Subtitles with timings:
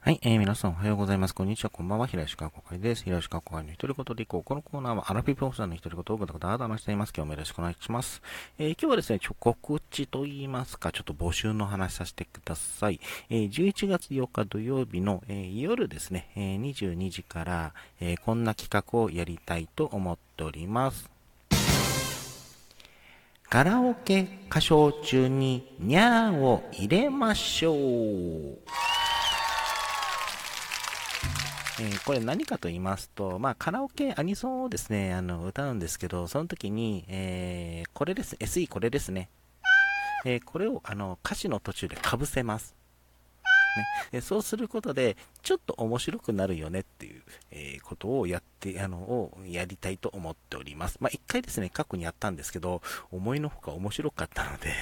[0.00, 1.34] はい、えー、皆さんおはようございます。
[1.34, 2.06] こんにちは、こんばんは。
[2.06, 3.02] 平石川国会です。
[3.02, 4.44] 平石川国会の独り言でいこう。
[4.44, 7.12] このコーナーはアラフィフオフさんの独り言をぐだぐだ話しています。
[7.14, 8.22] 今日もよろしくお願いします。
[8.60, 13.00] えー、今日はですね、ちょ、告知と言いますか、ちょっと募集の話させてください。
[13.28, 21.10] えー、11月8日土曜日の、えー、夜ですね、えー、22時から、えー、こんな企画をやりたいと思っております。
[23.50, 28.58] カラオケ歌唱中にニャーを入れましょう。
[31.80, 39.30] えー、これ何かと言いますと、まあ、カラオケ、アニソンをですね、あの、歌うんですけど、その時に、えー、これです、SE これですね。
[40.24, 42.74] えー、これを、あの、歌詞の途中で被せます。
[44.12, 47.22] ね、そうすることで、ちょっと面白くなるよねっていう、
[47.52, 50.98] え、ことをやって、あの、をやりたいと思っております。
[51.00, 54.72] まあ、一回ですね、過去にやったんですけど、思いのほか面白かったので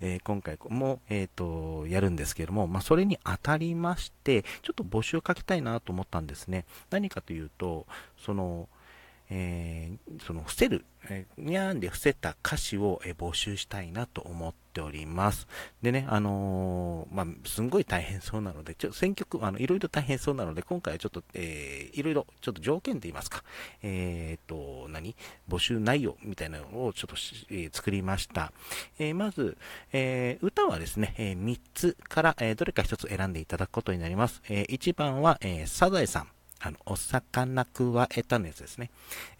[0.00, 6.64] えー、今回も、えっ、ー、と、やるんですけども、まあ、それに当たりまして、ちょっと募集をかけたいなと思ったんですね。
[6.90, 7.86] 何かというと、
[8.18, 8.68] その、
[9.30, 15.46] えー、その伏せる、えー、にゃんで伏せた歌詞を、えー、募集したいなと思っております。
[15.80, 23.42] でね、あのー、まあ、すんごい大変そうなので、ちょ選曲、あの、いろいろ大変そうなので、今回はちょっと、えー、いろいろ、ちょっと条件と言いますか、
[23.82, 25.16] えー、と、何？
[25.48, 27.16] 募集内容みたいなのをちょっと、
[27.50, 28.52] え、作りました。
[28.98, 29.56] え、まず、
[29.92, 34.42] え、歌はですね、え、3つから、え、どれか1つ選んでいただくことになります。
[34.48, 36.28] え、1番は、え、サザエさん。
[36.62, 38.90] あの、お魚くわえたのやつですね。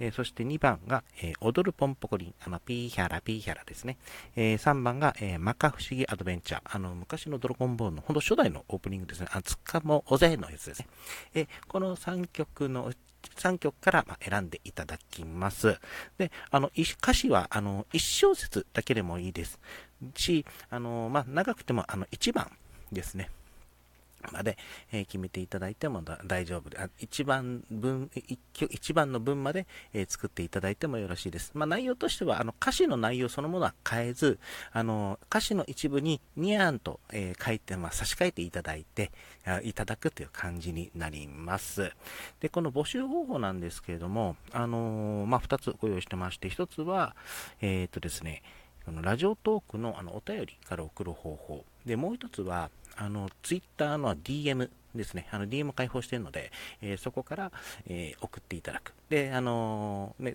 [0.01, 3.97] えー、そして2番が、えー、踊るポンポコリン、あの、ピーヒャラピーヒャラですね。
[4.35, 9.29] えー、3番が、えー、マカ不思議アドベンチャー、あの、昔のドラゴンボールの、ほんと初代のオープニングですね。
[9.31, 10.89] あ、つかもおぜのやつですね。
[11.35, 12.93] え、この3曲の
[13.37, 15.79] 3曲から選んでいただきます。
[16.19, 19.61] で、あの、歌詞は、あの、1小節だけでもいいです。
[20.17, 22.51] し、あの、まあ、長くても、あの、1番
[22.91, 23.31] ですね。
[24.31, 24.57] まで、
[24.93, 28.11] えー、決めていただいても大丈夫で、一番分、
[28.71, 31.53] 一番の分まで、えー、作っていただいてもよろしいです。
[31.55, 34.39] まあ、内容としては、あの、歌詞の内容そのものは変えず、
[34.73, 39.11] あの、歌詞の一部にニャーンと、えー、書いて、まあ、差し替えていただいて、
[39.65, 41.93] いただくという感じになります。
[42.41, 47.17] で、この募集方法なんですけれども、あのまあ、二つご用意してまして、一つは、
[47.61, 48.43] えっとですね、
[48.85, 51.65] このラジオトークのあのお便りから送る方法。
[51.87, 55.29] で、もう一つは、あの、ツイッターの DM ですね。
[55.31, 57.53] あの、DM 開放してるので、えー、そこから、
[57.87, 58.95] えー、送っていただく。
[59.09, 60.35] で、あのー、ね、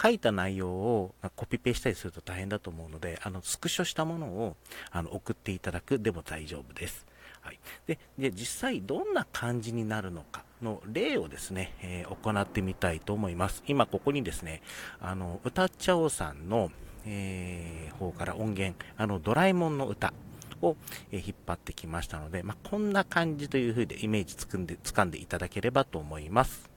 [0.00, 4.56] 書いた内容をコピペしたりすると大変だと思うので、あの、スクショしたものを、
[4.90, 7.06] あの、送っていただくでも大丈夫です。
[7.40, 7.58] はい。
[7.86, 13.62] で、で実際どんな感じになるのかの例をですね、え、行ってみたいと思います。
[13.66, 14.62] 今ここにですね、
[15.00, 16.70] あの、歌っちゃおうさんの、
[17.04, 20.14] えー、方から音源、あの、ドラえもんの歌、
[20.62, 20.76] を、
[21.10, 26.70] え引っ張ってきましたので、まあ、こんな感じという風でイメージつくんで、掴んでいただければと思います。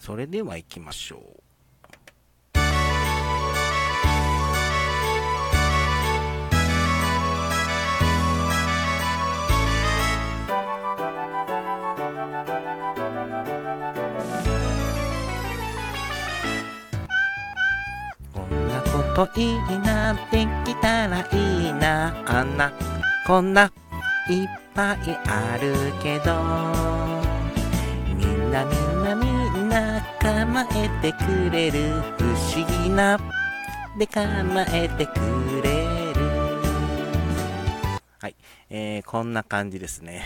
[0.00, 1.43] それでは行きましょう。
[19.14, 22.12] といいなできたらいいな。
[22.26, 22.72] あんな
[23.26, 23.70] こんな
[24.28, 26.34] いっぱいあるけど。
[28.16, 29.26] みんなみんなみ
[29.60, 32.02] んな構えてくれる。
[32.18, 33.20] 不思議な
[33.96, 35.20] で構えてく
[35.62, 36.20] れる。
[38.18, 38.36] はい、
[38.68, 40.22] えー、こんな感じですね。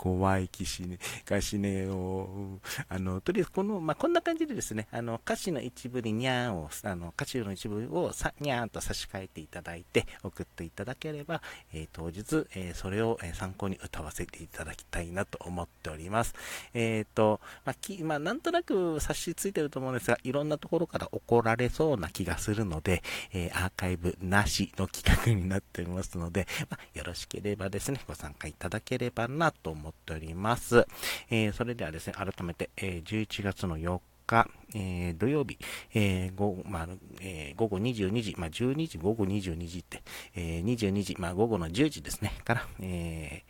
[0.00, 11.42] 怖い騎士ね、がしねを、あの、とりあえずこの、まあ、こんな感じでですね、あの、歌詞の一部ににゃーんを、あの、歌詞の一部をさ、にゃーんと差し替えていただいて、送っていただければ、
[11.74, 16.34] えー、当日、えー、それを、え参考に歌わせていただきたいなと思っております。
[16.72, 23.02] えっ、と、まあ、き、まあ、なんとなく察しついてると思うんですが、いろんなところから怒られそうな気がするので、
[23.34, 30.86] えアーカイブなしの企画になっておりますので、まあ、よろしければですね、ご参加いただければなと思っております。
[31.30, 35.58] えー、それではですね、改めて、えー、11月の4日、えー、土曜日、
[35.94, 36.88] えー午まあ
[37.20, 40.02] えー、午後22時、まあ、12時、午後22時って、
[40.34, 43.49] えー、22時、まあ、午後の10時ですね、から、えー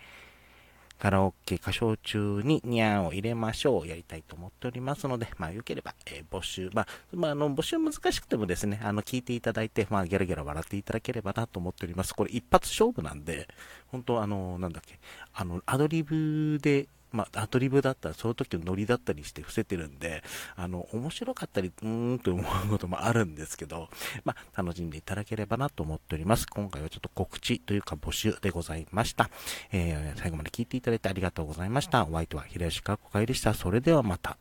[1.00, 3.88] カラオケ歌唱中にニャーを入れましょう。
[3.88, 12.14] やりたいと思っておりますので、まあ、よければ、えー、募集、まあ、まあ、あの、募集難しくてもですね、あの、聞いていただいて、まあ、ギャラギャラ笑っていただければなと思っております。
[12.14, 13.48] これ一発勝負なんで、
[13.88, 15.00] 本当あの、なんだっけ、
[15.32, 20.22] あの、アドリブでまあ、アドリブだったら、その時のノリだったりして伏せてるんで、
[20.56, 23.88] あの、面白かったり、うーんと思うこともあるんですけど、
[24.24, 26.46] まあ、楽しんでいただければなと思っております。
[26.46, 29.30] 今回はちょっと告知というか募集でございました。
[29.72, 32.04] えー、最後まで聞いていただいてありがとうございました。
[32.04, 33.54] お相手は平吉川子会でした。
[33.54, 34.36] それではまた。